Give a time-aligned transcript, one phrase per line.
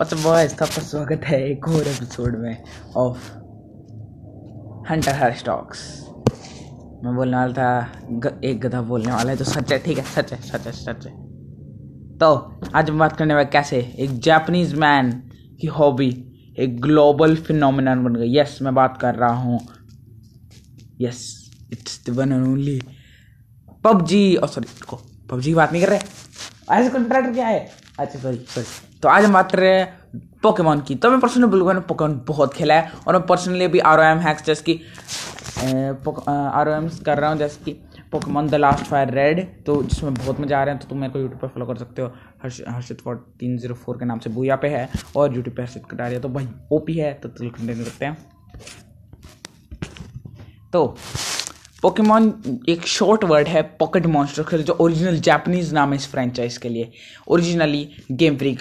[0.00, 2.62] अच्छा बॉयज़ सबका स्वागत है एक और एपिसोड में
[2.96, 3.30] ऑफ़
[4.90, 5.82] हंटर हर स्टॉक्स
[7.04, 10.04] मैं बोलने वाला था ग, एक गधा बोलने वाला है तो सच है ठीक है
[10.04, 11.12] सच है सच है सच है।
[12.18, 12.30] तो
[12.74, 13.78] आज हम बात करने वाले कैसे?
[13.98, 15.10] एक जापानीज मैन
[15.60, 16.08] की हॉबी
[16.58, 19.60] एक ग्लोबल फिनोमिनन बन गई। यस मैं बात कर रहा हूँ।
[21.00, 21.22] Yes
[21.72, 22.80] it's the one and only
[23.84, 24.96] PUBG और सॉरी
[25.30, 25.98] पबजी की बात नहीं कर रहे?
[26.70, 27.70] ऐसे कंट्रैक्टर क्या है?
[27.98, 28.66] अच्छा सॉरी सॉरी
[29.04, 32.14] तो आज हम बात कर रहे हैं पोकेमॉन की। तो मैं पर्सनली बोलूँगा मैंने पोकेमॉन
[32.28, 34.74] बहुत खेला है और मैं पर्सनली भी आर ओ एम हैक्स जैसे कि
[36.28, 37.72] आर ओ एम कर रहा हूँ, जैसे कि
[38.12, 41.12] Pokemon the last fire red तो जिसमें बहुत मज़ा आ रहे हैं तो तुम मेरे
[41.12, 42.08] को यूट्यूब पर फॉलो कर सकते हो।
[42.42, 45.62] हर्ष, हर्षित फोर तीन ज़ीरो फोर के नाम से बुया पे है और यूट्यूब पे
[45.62, 48.16] हर्षित कटारिया तो भाई ओपी है तो कंटिन्यू करते हैं।
[50.72, 50.96] तो
[51.84, 52.32] पोकेमॉन
[52.68, 56.90] एक शॉर्ट वर्ड है पॉकेट मॉन्स्टर जो ओरिजिनल जापानीज नाम है इस फ्रेंचाइज के लिए।
[57.28, 58.60] ओरिजिनली गेम फ्रीक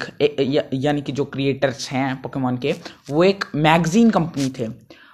[0.75, 2.73] यानी कि जो क्रिएटर्स हैं पोकेमॉन के
[3.09, 4.67] वो एक मैगजीन कंपनी थे।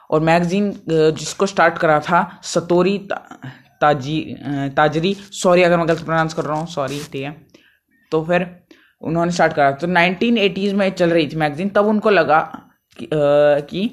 [0.09, 2.97] और मैगजीन जिसको स्टार्ट करा था सतोरी
[3.81, 4.19] ताजी
[4.77, 7.35] ताजरी सॉरी अगर मैं गलत प्रोनाउंस कर रहा हूँ सॉरी ठीक है।
[8.11, 8.47] तो फिर
[9.01, 12.39] उन्होंने स्टार्ट करा। तो नाइनटीन एटीज़ में चल रही थी मैगजीन तब उनको लगा
[12.99, 13.89] कि, आ, कि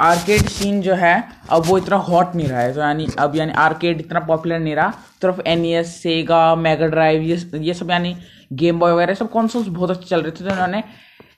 [0.00, 1.14] आर्केड सीन जो है,
[1.50, 4.74] अब वो इतना हॉट नहीं रहा है। तो यानी, अब यानी आर्केड इतना पॉपुलर नहीं
[4.74, 8.16] रहा। तरफ़ N E S Sega mega drive ये ये सब यानी
[8.52, 10.82] गेम बॉय वगैरह, सब कॉन्सोल्स बहुत अच्छे चल रहे थे। तो उन्होंने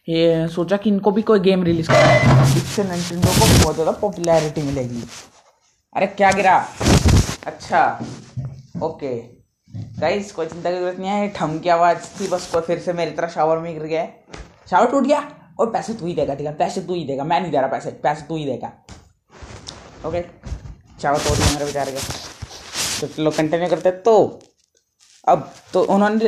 [0.08, 3.92] ये सोचा कि इनको भी कोई गेम रिलीज़ करना है। इससे नैनटेंडो को बहुत ज़्यादा
[4.00, 5.02] पॉपुलैरिटी मिलेगी।
[5.94, 6.56] अरे, क्या गिरा?
[7.46, 7.84] अच्छा
[8.82, 9.16] ओके
[10.00, 12.92] गाइस कोई चिंता की ज़रूरत नहीं है। ठम की आवाज़ थी, बस कोई फिर से
[12.92, 14.06] मेरी तरह शावर में गिर गया
[14.70, 15.22] शावर टूट गया?
[15.62, 16.54] और पैसे तू ही देगा ठीक है?
[16.56, 18.72] पैसे तू ही देगा मैं नहीं दे रहा पैसे पैसे तू ही देगा।
[20.06, 20.22] ओके
[21.00, 22.00] चाहो तो मेरे बेचारे का।
[23.00, 24.14] तो लोग कंटिन्यू करते तो
[25.24, 26.18] अब तो उन्होंने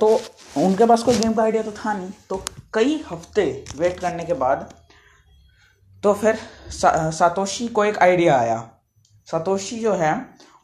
[0.00, 0.08] तो
[0.58, 3.44] उनके पास कोई गेम का आइडिया तो था नहीं। तो कई हफ़्ते
[3.76, 4.68] वेट करने के बाद
[6.02, 6.38] तो फिर
[6.70, 8.58] सा, सातोशी को एक आइडिया आया।
[9.28, 10.14] सातोशी जो है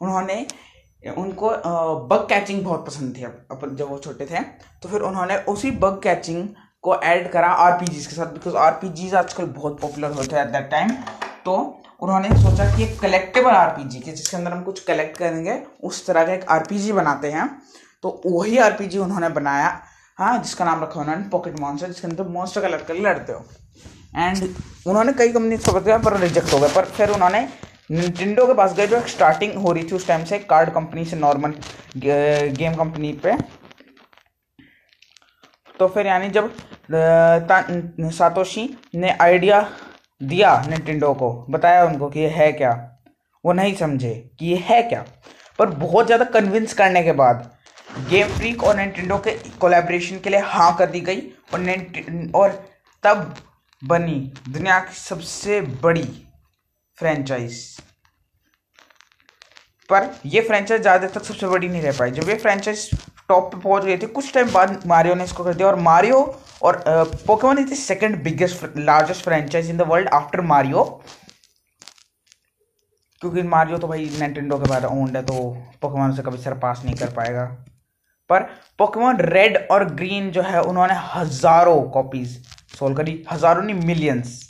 [0.01, 0.45] उन्होंने
[1.17, 1.49] उनको
[2.07, 4.41] बग कैचिंग बहुत पसंद थी अब जब वो छोटे थे
[4.81, 6.47] तो फिर उन्होंने उसी बग कैचिंग
[6.87, 10.69] को ऐड करा आर के साथ बिकॉज़ आर आजकल बहुत पॉपुलर होते हैं एट दैट
[10.71, 10.91] टाइम
[11.45, 11.55] तो
[12.01, 15.53] उन्होंने सोचा कि एक कलेक्टेबल आर पी के, जिसके अंदर हम कुछ कलेक्ट करेंगे,
[15.83, 17.47] उस तरह का एक आरपीजी बनाते हैं.
[18.03, 19.69] तो वही आरपीजी उन्होंने बनाया
[20.17, 23.43] हाँ जिसका नाम रखा उन्होंने पॉकेट मॉन्स्टर जिसके अंदर मॉन्स्टर कलेक्ट कर लड़ते हो.
[24.15, 24.55] एंड
[24.87, 26.69] उन्होंने कई कंपनी को बताया, पर रिजेक्ट हो गए.
[26.75, 27.47] पर फिर उन्होंने
[27.91, 31.05] निटिंडो के पास गए, जो एक स्टार्टिंग हो रही थी उस टाइम से कार्ड कंपनी
[31.05, 31.53] से नॉर्मल
[31.97, 33.37] गेम कंपनी पे.
[35.79, 36.51] तो फिर यानी जब
[36.89, 39.61] सातोशी ने आइडिया
[40.21, 42.71] दिया निटिंडो को, बताया उनको कि ये है क्या।
[43.43, 45.05] वो नहीं समझे कि ये है क्या,
[45.59, 47.49] पर बहुत ज़्यादा कन्विंस करने के बाद
[48.09, 51.21] गेम फ्रीक और निटिंडो के कोलेब्रेशन के लिए हाँ कर दी गई
[51.53, 51.59] और
[52.35, 52.51] और
[53.03, 53.35] तब
[53.81, 54.15] बनी
[54.49, 56.03] दुनिया की सबसे बड़ी
[56.97, 57.59] फ्रेंचाइज
[59.89, 62.89] पर ये फ्रेंचाइज ज़्यादा तक सबसे बड़ी नहीं रह पाई। जब ये फ्रेंचाइज
[63.29, 66.19] टॉप पे पहुँच गई थी, कुछ टाइम बाद मारियो ने इसको कर दिया और मारियो
[66.61, 70.83] और Pokemon is the second biggest largest franchise in the world after Mario
[73.21, 75.35] क्योंकि मारियो तो भाई नेटेंडो के बाद ओन्ड है तो
[75.81, 77.45] पोकेमोन से कभी सरपास नहीं कर पाएगा।
[78.29, 78.43] पर
[78.79, 82.37] पोकेमोन रेड और ग्रीन जो है, उन्होंने हज़ारों कॉपीज
[82.79, 84.43] सोल करी, हज़ारों नहीं millions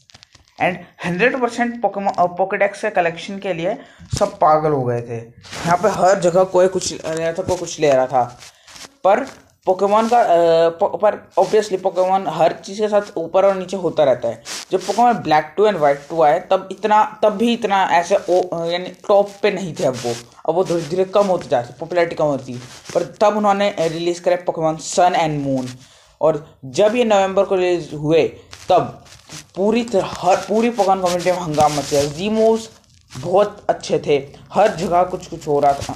[0.59, 3.77] and hundred percent Pokedex के कलेक्शन के लिए
[4.19, 7.57] सब पागल हो गए थे। यहाँ पे हर जगह कोई कुछ ले रहा था, कोई
[7.57, 8.23] कुछ ले रहा था।
[9.03, 9.25] पर
[9.67, 10.21] पोकेमोन का
[10.97, 15.13] पर ऑब्वियसली पोकेमोन हर चीज़ के साथ ऊपर और नीचे होता रहता है। जब Pokemon
[15.23, 19.51] black two and white two आए, तब इतना, तब भी इतना ऐसे यानी टॉप पे
[19.51, 20.13] नहीं थे अब वो।
[20.49, 22.53] अब वो धीरे धीरे कम होते जाते पॉपुलैरिटी कम होती
[22.93, 25.69] पर तब उन्होंने रिलीज़ करे पोकेमोन सन एंड मून
[26.21, 28.23] और जब ये नवंबर को रिलीज़ हुए,
[28.69, 29.03] तब
[29.55, 32.69] पूरी हर, पूरी पोकेमोन कम्युनिटी में हंगामा मच गया। जीमोस
[33.11, 34.17] बहुत अच्छे थे।
[34.53, 35.95] हर जगह कुछ कुछ हो रहा था।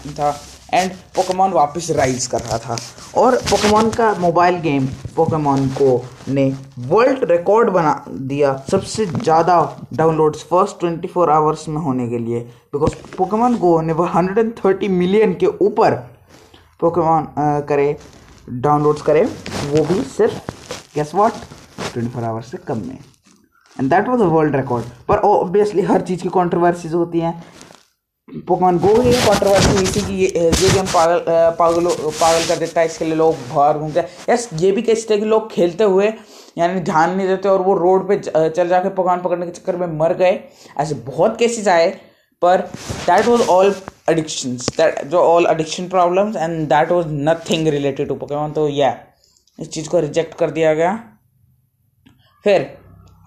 [0.74, 2.78] एंड पोकेमॉन वापस राइज कर रहा था।
[3.18, 5.90] और पोकेमॉन का मोबाइल गेम पोकेमॉन को
[6.28, 6.46] ने
[6.88, 9.58] वर्ल्ड रिकॉर्ड बना दिया सबसे ज़्यादा
[9.94, 12.40] downloads first twenty four hours में होने के लिए।
[12.74, 15.96] बिकॉज़ पोकेमॉन गो ने वो हंड्रेड थर्टी मिलियन के ऊपर
[16.80, 17.28] पोकेमॉन
[17.70, 17.96] करे
[18.50, 20.34] डाउनलोड्स करे, वो भी सिर्फ़
[20.96, 21.32] guess what
[21.94, 22.98] twenty four hours से कम में।
[23.76, 27.44] And that was a world record पर ऑब्वियसली हर चीज़ की कॉन्ट्रोवर्सीज होती हैं।
[28.38, 31.24] पोकेमॉन गो ही कॉन्ट्रोवर्सी हुई थी कि ये ये गेम पागल
[31.60, 35.10] पागल पागल कर देता है, इसके लिए लोग बाहर घूमते हैं। यस ये भी केस
[35.10, 36.08] थे कि लोग खेलते हुए,
[36.58, 38.18] यानी ध्यान नहीं देते और वो रोड पे
[38.50, 40.40] चल जाके पोकेमॉन पकड़ने के चक्कर में मर गए।
[40.80, 41.90] ऐसे बहुत केसेस आए,
[42.42, 42.62] पर
[43.08, 43.74] that was all
[44.10, 48.98] addiction that जो all addiction problems and that was nothing related to Pokemon तो या
[49.60, 50.94] इस चीज़ को रिजेक्ट कर दिया गया।
[52.46, 52.62] फिर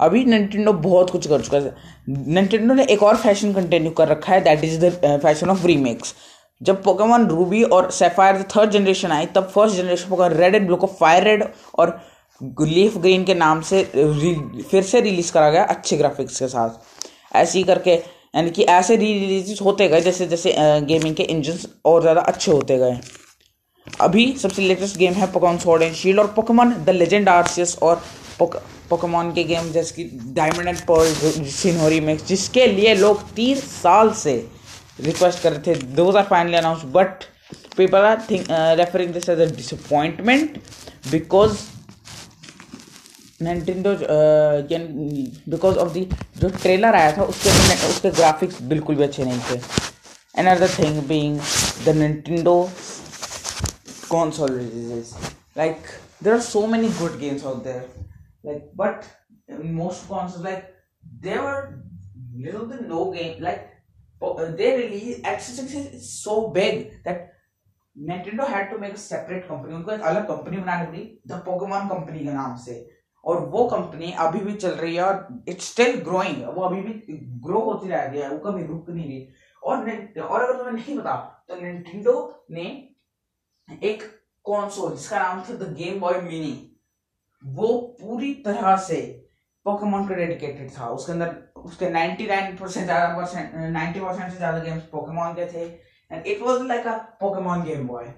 [0.00, 1.75] अभी नंटेंडो बहुत कुछ कर चुका है।
[2.08, 6.14] नंटेंडो ने एक और फ़ैशन कंटिन्यू कर रखा है that is the fashion of remakes
[6.61, 10.76] जब पोकेमोन रूबी और सेफायर थर्ड जनरेशन आई, तब first generation Pokemon red and blue
[10.76, 11.44] को फायर रेड
[11.79, 12.00] और
[12.61, 13.82] लीफ ग्रीन के नाम से
[14.70, 18.96] फिर से रिलीज़ करा गया अच्छे ग्राफिक्स के साथ। ऐसे ही करके, यानी कि ऐसे
[18.96, 20.55] री रिलीज़ होते गए, जैसे जैसे
[20.87, 22.99] गेमिंग के इंजन और ज़्यादा अच्छे होते गए।
[24.00, 28.02] अभी सबसे लेटेस्ट गेम है पोकेमोन स्वॉर्ड एंड शील्ड और पोकेमोन द लेजेंड आर्सियस और
[28.41, 30.05] पोकेमोन के गेम जैसे कि
[30.35, 34.35] डायमंड एंड पर्ल सिनोरी मिक्स जिसके लिए लोग तीन साल से
[35.01, 37.25] रिक्वेस्ट कर रहे थे। दो are finally announce but
[37.77, 40.59] people are think referring this as a disappointment
[41.11, 41.57] because
[43.43, 43.91] Nintendo
[45.51, 47.51] because of the जो ट्रेलर आया था, उसके
[47.89, 49.61] उसके ग्राफिक्स बिल्कुल भी अच्छे नहीं थे।
[50.43, 51.35] Another thing being
[51.85, 52.55] the Nintendo
[54.09, 55.13] console releases.
[55.57, 55.91] Like,
[56.23, 57.85] there are so many good games out there
[58.44, 59.06] like, but
[59.82, 60.73] most consoles, like,
[61.26, 61.82] there were
[62.37, 63.70] little to no game like
[64.58, 67.32] they release X6 is so big that
[67.96, 69.75] Nintendo had to make a separate company.
[69.75, 72.75] उनको एक अलग company बनानी पड़ी the Pokemon company के नाम से।
[73.25, 77.19] और वो कंपनी अभी भी चल रही है और इट्स स्टिल ग्रोइंग वो अभी भी
[77.46, 79.29] ग्रो होती रह गया है, वो कभी रुक नहीं रही
[79.62, 79.76] और
[80.20, 82.67] और अगर तुम्हें नहीं पता तो निंटेंडो ने
[83.82, 84.02] एक
[84.44, 86.52] कॉन्सोल जिसका नाम था द गेम बॉय मिनी
[87.44, 89.00] वो पूरी तरह से
[89.67, 94.58] पोकेमोन पे डेडिकेटेड था। उसके अंदर, उसके 99 परसेंट ज़्यादा परसेंट नाइन्टी परसेंट से ज़्यादा
[94.58, 95.64] गेम्स पोकेमोन के थे।
[96.11, 98.12] And it was like a Pokemon game boy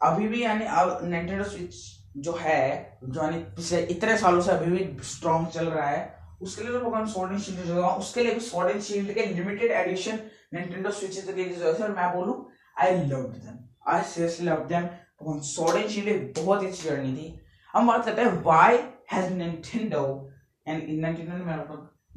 [0.00, 1.74] अभी भी यानी अब निंटेंडो स्विच
[2.16, 6.62] जो है, जो यानी पिछले इतने सालों से अभी भी स्ट्रॉन्ग चल रहा है, उसके
[6.62, 9.70] लिए तो पोकेमोन स्वॉर्ड एंड शील्ड जो उसके लिए भी स्वॉर्ड एंड शील्ड के limited
[9.72, 10.18] edition
[10.54, 12.36] Nintendo switch release हुए थे और मैं बोलूँ
[12.80, 13.58] I loved them
[13.88, 17.28] I seriously love them Pokemon sword and shield बहुत ही अच्छी जर्नी थी।
[17.76, 18.76] हम बात करते हैं why
[19.12, 20.04] has Nintendo
[20.66, 20.88] and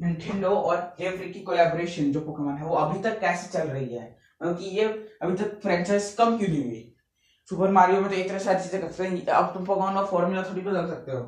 [0.02, 4.04] Nintendo और गेम की कोलैबोरेशन जो पोकेमोन है, वो अभी तक कैसे चल रही है?
[4.42, 4.84] मतलब कि ये
[5.22, 6.94] अभी तक फ्रेंचाइज कम क्यों नहीं हुई?
[7.48, 10.60] सुपर मारियो में तो इतने सारी चीज़ें करते हैं अब तुम पोकेमोन का फॉर्मूला थोड़ी
[10.60, 11.22] बदल सकते हो।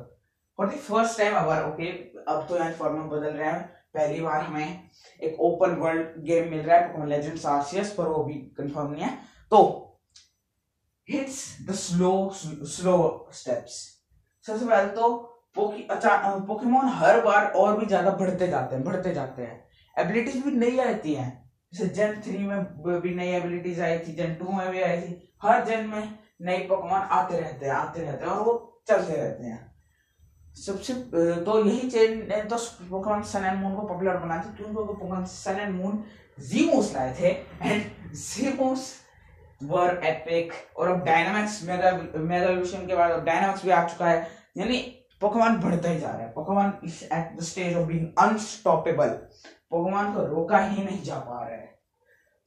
[0.59, 1.91] For the first time ever okay
[2.23, 3.61] अब तो यहाँ फॉर्मूला बदल रहे हैं।
[3.93, 4.89] पहली बार हमें
[5.19, 9.03] एक ओपन वर्ल्ड गेम मिल रहा है पोकेमोन लेजेंड्स आरसीएस पर वो भी कंफर्म नहीं
[9.03, 9.17] है।
[9.51, 9.63] तो
[11.07, 13.81] hits the slow slow steps
[14.47, 15.09] सबसे पहले तो
[15.55, 19.63] पोकी पोकेमोन हर बार और भी ज़्यादा बढ़ते जाते हैं, बढ़ते जाते हैं।
[19.95, 21.31] एबिलिटीज भी नई आती हैं।
[21.73, 25.21] जैसे जेन थ्री में भी नई एबिलिटीज आई थी जेन टू में भी आई थी।
[25.43, 29.43] हर जन में नए पकवान आते रहते हैं, आते रहते हैं और वो चलते रहते
[29.43, 29.71] हैं।
[30.57, 30.93] सबसे
[31.45, 35.25] तो यही चेन ने तो पोकेमॉन सन एंड मून को पॉपुलर बना था, क्योंकि पोकेमॉन
[35.27, 36.03] सन एंड मून
[36.41, 37.29] जीमोस लाए थे
[37.63, 38.91] एंड जीमोस
[39.63, 44.27] वर एपिक और अब डायनामिक्स मेगा मेगा के बाद अब डायनामिक्स भी आ चुका है।
[44.57, 44.77] यानी
[45.21, 49.09] पोकेमॉन बढ़ता ही जा रहा है। Pokemon is at the stage of being unstoppable
[49.71, 51.71] Pokemon को रोका ही नहीं जा पा रहा है।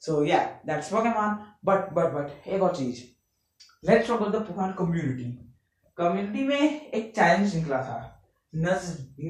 [0.02, 3.02] सो या that's Pokemon but but but एक और चीज़।
[3.84, 5.32] Let's talk about the Pokemon community
[5.98, 8.12] community में एक चैलेंज निकला था।
[8.52, 8.84] नज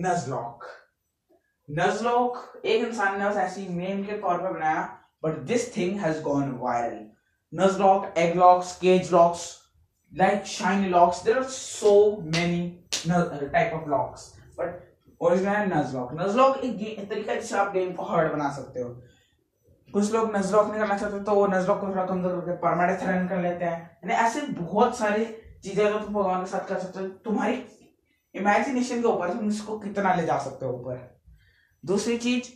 [0.05, 0.65] नजलॉक
[1.69, 4.83] नजलॉक एक इंसान ने ऐसी मेम के तौर पर बनाया
[5.25, 7.06] but this thing has gone viral
[7.53, 9.55] Nuzlocke egg locks cage locks
[10.13, 11.19] like shiny locks.
[11.25, 11.93] There are so
[12.35, 12.59] many
[13.55, 14.23] type of locks.
[14.59, 14.69] But
[15.21, 15.57] original
[16.87, 18.89] एक तरीका जिससे आप को बना सकते हो।
[19.95, 20.31] कुछ लोग
[20.71, 21.47] नहीं करना चाहते तो वो
[21.81, 22.57] को थोड़ा करके
[23.29, 25.25] कर लेते हैं। यानी ऐसे बहुत सारी
[25.65, 27.63] चीज़ें जो तुम भगवान के साथ कर सकते हो, तुम्हारी
[28.35, 30.97] इमेजिनेशन के ऊपर तुम इसको कितना ले जा सकते हो ऊपर।
[31.85, 32.51] दूसरी चीज़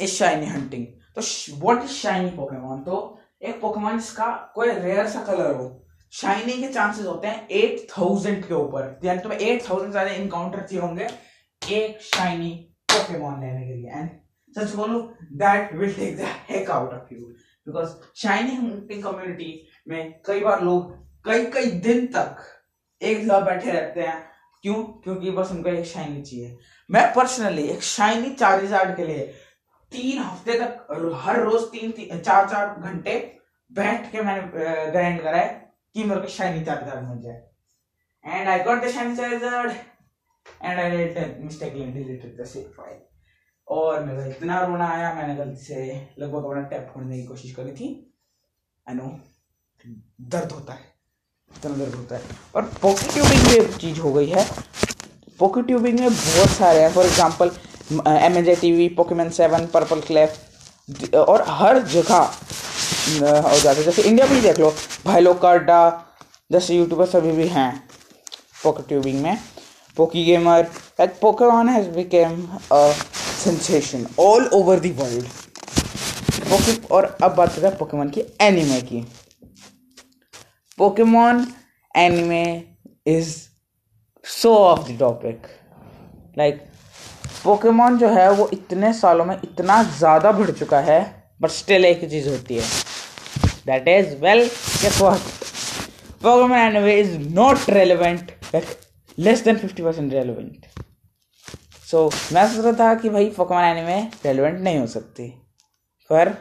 [0.00, 1.20] इज़ शाइनी हंटिंग तो
[1.58, 2.96] व्हाट इज़ शाइनी पोकेमोन तो
[3.42, 5.66] एक पोकेमोन जिसका कोई रेयर सा कलर हो।
[6.12, 10.60] शाइनिंग के चांसेस होते हैं एट थाउज़ेंड के ऊपर। यानी तुम्हें एट थाउज़ेंड ज़्यादा इनकाउंटर
[10.60, 11.08] चाहिए होंगे
[11.62, 12.50] एक शाइनी
[12.88, 14.10] पोकेमोन लेने के लिए। एंड
[14.56, 15.00] सच बोलू
[15.34, 17.20] that will take the heck out of you
[17.66, 22.44] because shining hunting community में कई बार लोग कई कई दिन तक
[23.02, 24.24] एक जगह बैठे रहते हैं।
[24.64, 24.74] क्यों?
[24.74, 26.56] क्योंकि बस उनको एक शाइनी चाहिए।
[26.90, 29.32] मैं पर्सनली एक शाइनी चार्जार्ड के लिए
[29.92, 30.86] तीन हफ़्ते तक
[31.24, 33.14] हर रोज तीन, तीन चार चार घंटे
[33.70, 35.44] बैठ के मैंने ग्राइंड है
[35.94, 37.42] कि मेरे को शाइनी चार्जार्ड मिल जाए।
[38.24, 39.72] And I got the shiny Charizard
[40.62, 40.96] and I
[41.42, 42.98] mistakenly deleted the save file
[43.68, 45.86] और मेरा इतना रोना आया मैंने गलती से
[46.18, 47.88] लगभग अपना टैप खोलने की कोशिश करी थी।
[48.86, 49.08] आई नो
[50.30, 50.84] दर्द होता है
[51.50, 52.22] इतना दर्द होता है।
[52.54, 54.44] और पॉकेट ट्यूबिंग में एक चीज़ हो गई है।
[55.38, 57.50] पॉकेट ट्यूबिंग में बहुत सारे हैं। For example
[57.92, 62.18] M N T V Pokemon seven purple clef और हर जगह
[63.50, 64.74] हो जाते जैसे इंडिया में ही देख लो
[65.04, 65.80] भाई लोग कार्डा
[66.52, 67.70] जैसे यूट्यूबर सभी भी हैं
[68.64, 69.38] पॉकेट ट्यूबिंग में।
[69.96, 70.62] Pokey Pokegamer,
[70.98, 72.92] like Pokemon has become a
[73.42, 75.28] sensation all over the world.
[76.48, 79.00] पोके और अब बात करते हैं पोकेमोन की एनिमे की।
[80.78, 81.46] Pokemon
[81.94, 82.44] anime
[83.06, 83.36] is
[84.24, 85.46] so of the topic
[86.38, 86.62] like
[87.46, 91.00] Pokemon जो है वो इतने सालों में इतना ज़्यादा बढ़ चुका है
[91.40, 92.64] बट स्टिल एक चीज़ होती है।
[93.66, 95.20] That is well guess what
[96.22, 98.32] Pokemon anime is not relevant
[99.18, 100.66] less than fifty percent relevant
[101.86, 105.28] so मैं सोच रहा था कि भाई पोकेमोन एनिमे रेलिवेंट नहीं हो सकती।
[106.10, 106.34] पर,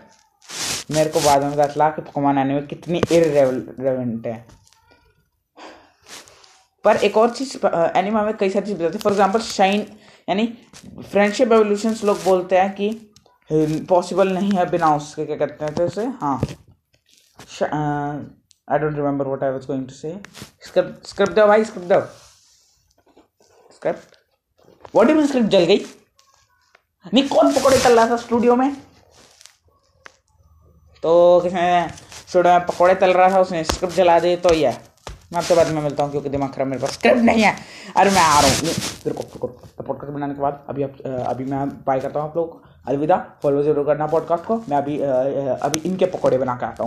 [0.92, 4.46] मेरे को बाद में पता कि पोकेमोन एनिमे कितनी इरेलेवेंट है।
[6.86, 9.86] पर एक और चीज़ एनिमा में कई सारी चीज़ बताती है। फॉर एग्ज़ाम्पल शाइन
[10.28, 10.46] यानी
[10.78, 12.90] फ्रेंडशिप एवोल्यूशंस लोग बोलते हैं कि
[13.90, 16.40] पॉसिबल नहीं है बिना उसके, क्या कहते हैं तो उसे हाँ।
[18.68, 20.16] I don't remember what I was going to say
[20.68, 22.00] script script दो भाई स्क्रिप्ट दो।
[23.76, 24.18] स्क्रिप्ट
[24.96, 25.86] व्हाट डू स्क्रिप्ट जल गई?
[27.14, 28.76] नहीं, कौन पकौड़े तल रहा था स्टूडियो में?
[31.04, 31.88] तो किसने
[32.30, 34.72] स्टूडियो में पकौड़े तल रहा था, उसने स्क्रिप्ट जला दी तो ये।
[35.36, 37.56] मैं आपसे बाद में मिलता हूँ, क्योंकि दिमाग खराब, मेरे पास स्क्रिप्ट नहीं है।
[37.98, 38.74] अरे मैं आ रहा हूँ।
[39.04, 42.62] फिर को पॉडकास्ट बनाने के बाद अभी आप अभी मैं बाय करता हूँ आप लोग।
[42.88, 46.84] अलविदा फॉलो ज़रूर करना पॉडकास्ट को। मैं अभी अभी इनके पकौड़े बना के आता हूँ।